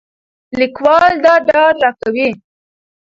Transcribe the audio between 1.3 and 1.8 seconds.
ډاډ